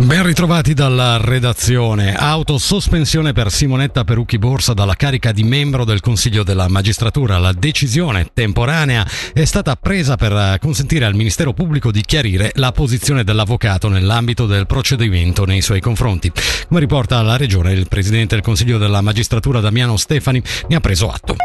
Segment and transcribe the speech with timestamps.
[0.00, 2.14] Ben ritrovati dalla redazione.
[2.14, 7.36] Autosospensione per Simonetta Perucchi Borsa dalla carica di membro del Consiglio della Magistratura.
[7.36, 13.24] La decisione temporanea è stata presa per consentire al Ministero Pubblico di chiarire la posizione
[13.24, 16.32] dell'avvocato nell'ambito del procedimento nei suoi confronti.
[16.66, 21.10] Come riporta la Regione, il Presidente del Consiglio della Magistratura Damiano Stefani ne ha preso
[21.10, 21.36] atto.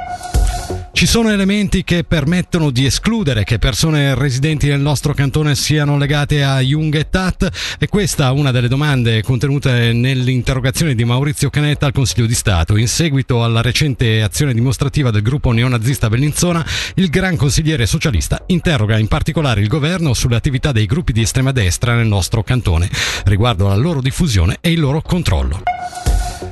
[0.95, 6.41] Ci sono elementi che permettono di escludere che persone residenti nel nostro cantone siano legate
[6.41, 11.85] a Jung e Tat e questa è una delle domande contenute nell'interrogazione di Maurizio Canetta
[11.85, 12.77] al Consiglio di Stato.
[12.77, 16.65] In seguito alla recente azione dimostrativa del gruppo neonazista Bellinzona,
[16.95, 21.51] il gran consigliere socialista interroga in particolare il governo sulle attività dei gruppi di estrema
[21.51, 22.89] destra nel nostro cantone,
[23.25, 25.61] riguardo alla loro diffusione e il loro controllo.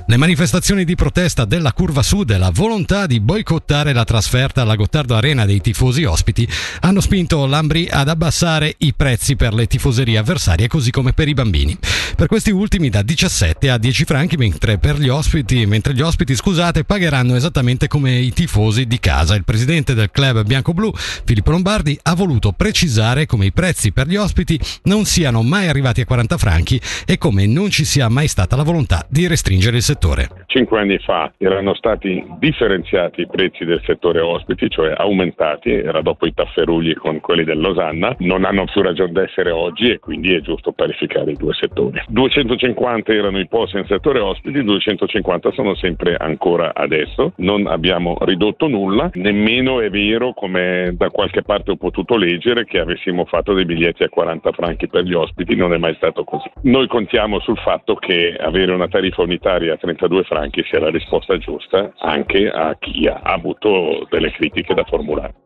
[0.05, 4.75] Le manifestazioni di protesta della Curva Sud e la volontà di boicottare la trasferta alla
[4.75, 6.45] Gottardo Arena dei tifosi ospiti
[6.81, 11.33] hanno spinto l'Ambri ad abbassare i prezzi per le tifoserie avversarie così come per i
[11.33, 11.77] bambini.
[12.17, 16.83] Per questi ultimi da 17 a 10 franchi mentre gli ospiti, mentre gli ospiti scusate,
[16.83, 19.35] pagheranno esattamente come i tifosi di casa.
[19.35, 20.91] Il presidente del club bianco-blu,
[21.23, 26.01] Filippo Lombardi, ha voluto precisare come i prezzi per gli ospiti non siano mai arrivati
[26.01, 29.81] a 40 franchi e come non ci sia mai stata la volontà di restringere il
[29.81, 30.27] settore settore.
[30.47, 36.25] Cinque anni fa erano stati differenziati i prezzi del settore ospiti, cioè aumentati, era dopo
[36.25, 40.41] i tafferugli con quelli del Losanna, non hanno più ragione d'essere oggi e quindi è
[40.41, 42.01] giusto parificare i due settori.
[42.07, 48.67] 250 erano i posti nel settore ospiti, 250 sono sempre ancora adesso, non abbiamo ridotto
[48.67, 53.65] nulla, nemmeno è vero come da qualche parte ho potuto leggere che avessimo fatto dei
[53.65, 56.49] biglietti a 40 franchi per gli ospiti, non è mai stato così.
[56.61, 61.93] Noi contiamo sul fatto che avere una tariffa unitaria 32 franchi sia la risposta giusta
[61.97, 65.42] anche a chi ha avuto delle critiche da formulare.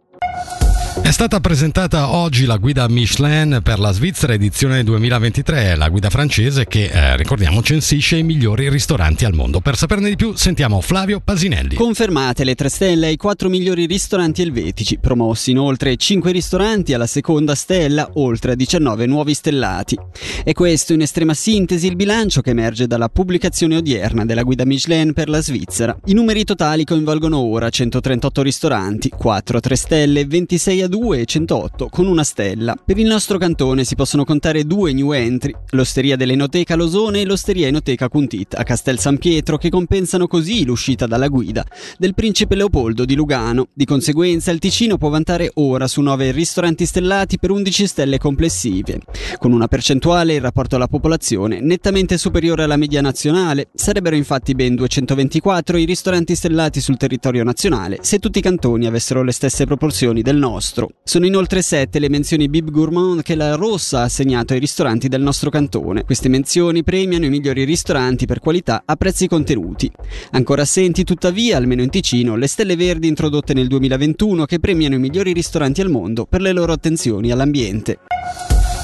[1.02, 6.66] È stata presentata oggi la guida Michelin per la Svizzera edizione 2023, la guida francese
[6.66, 9.62] che, eh, ricordiamo, censisce i migliori ristoranti al mondo.
[9.62, 11.76] Per saperne di più sentiamo Flavio Pasinelli.
[11.76, 17.56] Confermate le tre stelle ai quattro migliori ristoranti elvetici, promossi inoltre 5 ristoranti alla seconda
[17.56, 19.98] stella, oltre a 19 nuovi stellati.
[20.44, 25.14] E questo in estrema sintesi il bilancio che emerge dalla pubblicazione odierna della guida Michelin
[25.14, 25.98] per la Svizzera.
[26.06, 31.20] I numeri totali coinvolgono ora 138 ristoranti, 4 a 3 stelle, 26 a 2 2
[31.22, 32.76] e 108 con una stella.
[32.76, 37.68] Per il nostro cantone si possono contare due new entry, l'Osteria dell'Enoteca Losone e l'Osteria
[37.68, 41.66] Enoteca Cuntit a Castel San Pietro che compensano così l'uscita dalla guida
[41.98, 43.70] del principe Leopoldo di Lugano.
[43.74, 49.00] Di conseguenza il Ticino può vantare ora su 9 ristoranti stellati per 11 stelle complessive,
[49.38, 53.70] con una percentuale in rapporto alla popolazione nettamente superiore alla media nazionale.
[53.74, 59.24] Sarebbero infatti ben 224 i ristoranti stellati sul territorio nazionale se tutti i cantoni avessero
[59.24, 60.77] le stesse proporzioni del nostro.
[61.04, 65.22] Sono inoltre sette le menzioni Bib Gourmand che la Rossa ha assegnato ai ristoranti del
[65.22, 66.04] nostro cantone.
[66.04, 69.92] Queste menzioni premiano i migliori ristoranti per qualità a prezzi contenuti.
[70.32, 75.00] Ancora assenti, tuttavia, almeno in Ticino, le stelle verdi introdotte nel 2021 che premiano i
[75.00, 77.98] migliori ristoranti al mondo per le loro attenzioni all'ambiente.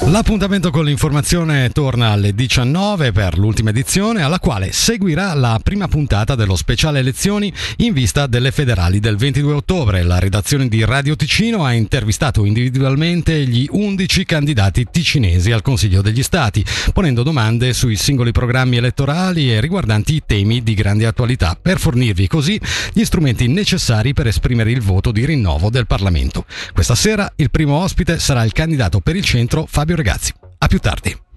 [0.06, 6.36] L'appuntamento con l'informazione torna alle 19 per l'ultima edizione, alla quale seguirà la prima puntata
[6.36, 10.04] dello speciale elezioni in vista delle federali del 22 ottobre.
[10.04, 16.22] La redazione di Radio Ticino ha intervistato individualmente gli 11 candidati ticinesi al Consiglio degli
[16.22, 21.80] Stati, ponendo domande sui singoli programmi elettorali e riguardanti i temi di grande attualità, per
[21.80, 22.60] fornirvi così
[22.92, 26.46] gli strumenti necessari per esprimere il voto di rinnovo del Parlamento.
[26.74, 30.34] Questa sera il primo ospite sarà il candidato per il centro Fabio Ragazzi.
[30.58, 31.33] A più tardi.